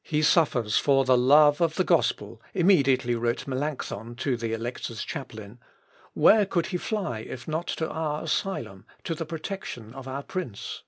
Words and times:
"He 0.00 0.22
suffers 0.22 0.78
for 0.78 1.04
the 1.04 1.18
love 1.18 1.60
of 1.60 1.74
the 1.74 1.84
gospel," 1.84 2.40
immediately 2.54 3.14
wrote 3.14 3.46
Melancthon 3.46 4.14
to 4.16 4.34
the 4.34 4.54
Elector's 4.54 5.04
chaplain, 5.04 5.60
"where 6.14 6.46
could 6.46 6.68
he 6.68 6.78
fly 6.78 7.18
if 7.18 7.46
not 7.46 7.66
to 7.66 7.86
our 7.90 8.22
ασυλον, 8.22 8.24
(asylum,) 8.24 8.86
to 9.04 9.14
the 9.14 9.26
protection 9.26 9.92
of 9.92 10.08
our 10.08 10.22
prince?" 10.22 10.84